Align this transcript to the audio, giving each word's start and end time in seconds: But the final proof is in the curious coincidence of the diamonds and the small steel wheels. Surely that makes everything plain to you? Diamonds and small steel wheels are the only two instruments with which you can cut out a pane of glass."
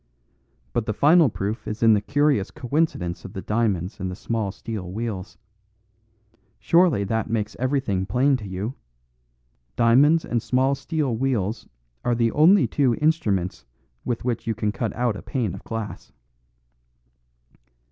But 0.73 0.87
the 0.87 0.93
final 0.95 1.29
proof 1.29 1.67
is 1.67 1.83
in 1.83 1.93
the 1.93 2.01
curious 2.01 2.49
coincidence 2.49 3.23
of 3.23 3.33
the 3.33 3.41
diamonds 3.43 3.99
and 3.99 4.09
the 4.09 4.15
small 4.15 4.51
steel 4.51 4.91
wheels. 4.91 5.37
Surely 6.57 7.03
that 7.03 7.29
makes 7.29 7.55
everything 7.59 8.07
plain 8.07 8.35
to 8.37 8.47
you? 8.47 8.73
Diamonds 9.75 10.25
and 10.25 10.41
small 10.41 10.73
steel 10.73 11.15
wheels 11.15 11.69
are 12.03 12.15
the 12.15 12.31
only 12.31 12.65
two 12.65 12.95
instruments 12.95 13.63
with 14.03 14.25
which 14.25 14.47
you 14.47 14.55
can 14.55 14.71
cut 14.71 14.91
out 14.95 15.15
a 15.15 15.21
pane 15.21 15.53
of 15.53 15.63
glass." 15.63 16.11